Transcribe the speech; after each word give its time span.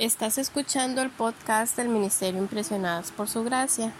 Estás 0.00 0.38
escuchando 0.38 1.02
el 1.02 1.10
podcast 1.10 1.76
del 1.76 1.88
Ministerio 1.88 2.40
Impresionadas 2.40 3.12
por 3.12 3.28
Su 3.28 3.44
Gracia. 3.44 3.92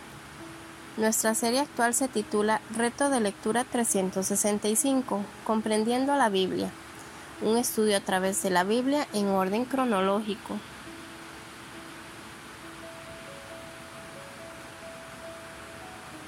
Nuestra 0.97 1.37
serie 1.37 1.61
actual 1.61 1.95
se 1.95 2.09
titula 2.09 2.61
Reto 2.77 3.11
de 3.11 3.21
Lectura 3.21 3.63
365, 3.63 5.21
Comprendiendo 5.45 6.17
la 6.17 6.31
Biblia, 6.31 6.69
un 7.43 7.57
estudio 7.57 7.97
a 7.97 8.01
través 8.01 8.43
de 8.43 8.51
la 8.51 8.65
Biblia 8.65 9.07
en 9.13 9.29
orden 9.29 9.67
cronológico. 9.67 10.57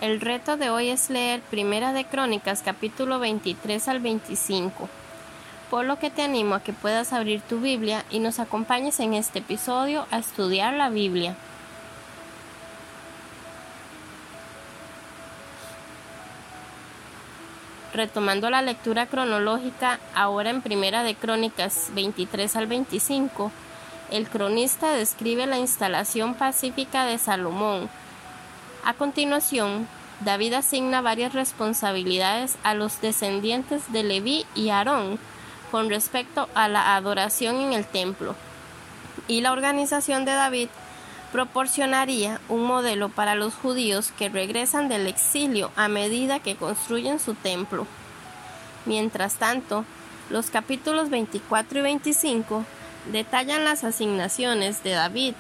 El 0.00 0.20
reto 0.20 0.56
de 0.56 0.70
hoy 0.70 0.90
es 0.90 1.10
leer 1.10 1.40
Primera 1.40 1.92
de 1.92 2.04
Crónicas 2.04 2.62
capítulo 2.62 3.18
23 3.18 3.88
al 3.88 3.98
25 3.98 4.88
por 5.70 5.84
lo 5.84 5.98
que 5.98 6.10
te 6.10 6.22
animo 6.22 6.54
a 6.54 6.62
que 6.62 6.72
puedas 6.72 7.12
abrir 7.12 7.40
tu 7.40 7.60
Biblia 7.60 8.04
y 8.10 8.20
nos 8.20 8.38
acompañes 8.38 9.00
en 9.00 9.14
este 9.14 9.40
episodio 9.40 10.06
a 10.10 10.18
estudiar 10.18 10.74
la 10.74 10.90
Biblia. 10.90 11.36
Retomando 17.92 18.50
la 18.50 18.60
lectura 18.60 19.06
cronológica, 19.06 19.98
ahora 20.14 20.50
en 20.50 20.60
Primera 20.60 21.02
de 21.02 21.14
Crónicas 21.14 21.90
23 21.94 22.54
al 22.56 22.66
25, 22.66 23.50
el 24.10 24.28
cronista 24.28 24.92
describe 24.92 25.46
la 25.46 25.58
instalación 25.58 26.34
pacífica 26.34 27.06
de 27.06 27.18
Salomón. 27.18 27.88
A 28.84 28.92
continuación, 28.94 29.88
David 30.20 30.54
asigna 30.54 31.00
varias 31.00 31.32
responsabilidades 31.32 32.56
a 32.62 32.74
los 32.74 33.00
descendientes 33.00 33.90
de 33.92 34.04
Leví 34.04 34.46
y 34.54 34.68
Aarón, 34.68 35.18
con 35.70 35.88
respecto 35.88 36.48
a 36.54 36.68
la 36.68 36.96
adoración 36.96 37.56
en 37.56 37.72
el 37.72 37.84
templo. 37.84 38.34
Y 39.28 39.40
la 39.40 39.52
organización 39.52 40.24
de 40.24 40.32
David 40.32 40.68
proporcionaría 41.32 42.40
un 42.48 42.64
modelo 42.64 43.08
para 43.08 43.34
los 43.34 43.54
judíos 43.54 44.12
que 44.16 44.28
regresan 44.28 44.88
del 44.88 45.06
exilio 45.06 45.70
a 45.76 45.88
medida 45.88 46.38
que 46.38 46.56
construyen 46.56 47.18
su 47.18 47.34
templo. 47.34 47.86
Mientras 48.84 49.34
tanto, 49.34 49.84
los 50.30 50.50
capítulos 50.50 51.10
24 51.10 51.80
y 51.80 51.82
25 51.82 52.64
detallan 53.12 53.64
las 53.64 53.84
asignaciones 53.84 54.82
de 54.82 54.92
David 54.92 55.34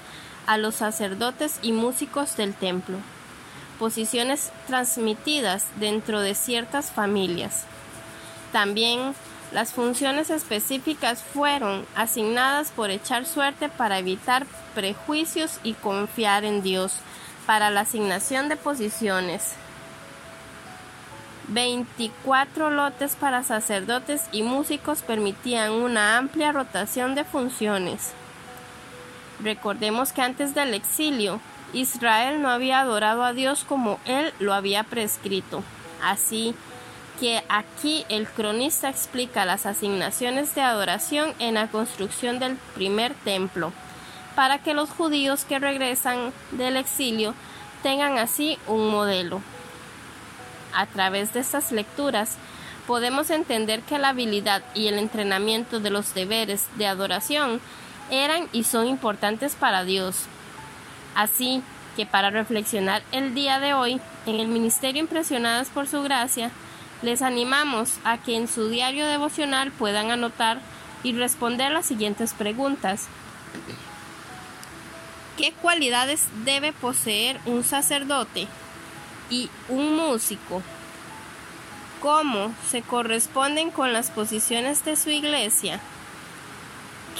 a 0.46 0.58
los 0.58 0.76
sacerdotes 0.76 1.58
y 1.62 1.72
músicos 1.72 2.36
del 2.36 2.54
templo, 2.54 2.98
posiciones 3.78 4.52
transmitidas 4.66 5.66
dentro 5.76 6.20
de 6.20 6.34
ciertas 6.34 6.90
familias. 6.90 7.64
También 8.52 9.14
las 9.52 9.72
funciones 9.72 10.30
específicas 10.30 11.22
fueron 11.22 11.86
asignadas 11.94 12.70
por 12.70 12.90
echar 12.90 13.26
suerte 13.26 13.68
para 13.68 13.98
evitar 13.98 14.46
prejuicios 14.74 15.60
y 15.62 15.74
confiar 15.74 16.44
en 16.44 16.62
Dios 16.62 16.94
para 17.46 17.70
la 17.70 17.82
asignación 17.82 18.48
de 18.48 18.56
posiciones. 18.56 19.54
24 21.48 22.70
lotes 22.70 23.14
para 23.14 23.44
sacerdotes 23.44 24.24
y 24.32 24.42
músicos 24.42 25.02
permitían 25.02 25.70
una 25.70 26.18
amplia 26.18 26.50
rotación 26.50 27.14
de 27.14 27.22
funciones. 27.24 28.12
Recordemos 29.42 30.12
que 30.12 30.22
antes 30.22 30.54
del 30.54 30.74
exilio, 30.74 31.40
Israel 31.72 32.42
no 32.42 32.50
había 32.50 32.80
adorado 32.80 33.22
a 33.22 33.32
Dios 33.32 33.64
como 33.64 34.00
él 34.06 34.32
lo 34.40 34.54
había 34.54 34.82
prescrito. 34.82 35.62
Así, 36.02 36.54
que 37.18 37.42
aquí 37.48 38.04
el 38.08 38.26
cronista 38.26 38.88
explica 38.88 39.44
las 39.44 39.66
asignaciones 39.66 40.54
de 40.54 40.62
adoración 40.62 41.32
en 41.38 41.54
la 41.54 41.68
construcción 41.68 42.38
del 42.38 42.56
primer 42.74 43.14
templo, 43.14 43.72
para 44.34 44.58
que 44.58 44.74
los 44.74 44.90
judíos 44.90 45.44
que 45.44 45.58
regresan 45.58 46.32
del 46.52 46.76
exilio 46.76 47.34
tengan 47.82 48.18
así 48.18 48.58
un 48.66 48.90
modelo. 48.90 49.40
A 50.74 50.86
través 50.86 51.32
de 51.32 51.40
estas 51.40 51.72
lecturas 51.72 52.36
podemos 52.86 53.30
entender 53.30 53.80
que 53.82 53.98
la 53.98 54.10
habilidad 54.10 54.62
y 54.74 54.88
el 54.88 54.98
entrenamiento 54.98 55.80
de 55.80 55.90
los 55.90 56.14
deberes 56.14 56.66
de 56.76 56.86
adoración 56.86 57.60
eran 58.10 58.48
y 58.52 58.64
son 58.64 58.86
importantes 58.86 59.54
para 59.54 59.84
Dios. 59.84 60.26
Así 61.14 61.62
que 61.96 62.04
para 62.04 62.30
reflexionar 62.30 63.02
el 63.10 63.34
día 63.34 63.58
de 63.58 63.72
hoy, 63.72 64.00
en 64.26 64.38
el 64.38 64.48
Ministerio 64.48 65.00
Impresionadas 65.00 65.68
por 65.70 65.88
Su 65.88 66.02
Gracia, 66.02 66.50
les 67.02 67.22
animamos 67.22 67.94
a 68.04 68.18
que 68.18 68.36
en 68.36 68.48
su 68.48 68.68
diario 68.68 69.06
devocional 69.06 69.70
puedan 69.70 70.10
anotar 70.10 70.60
y 71.02 71.12
responder 71.12 71.72
las 71.72 71.86
siguientes 71.86 72.32
preguntas. 72.34 73.06
¿Qué 75.36 75.52
cualidades 75.52 76.26
debe 76.44 76.72
poseer 76.72 77.38
un 77.44 77.62
sacerdote 77.62 78.48
y 79.28 79.50
un 79.68 79.94
músico? 79.96 80.62
¿Cómo 82.00 82.54
se 82.70 82.82
corresponden 82.82 83.70
con 83.70 83.92
las 83.92 84.10
posiciones 84.10 84.84
de 84.84 84.96
su 84.96 85.10
iglesia? 85.10 85.80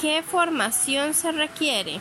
¿Qué 0.01 0.23
formación 0.23 1.15
se 1.15 1.33
requiere? 1.33 2.01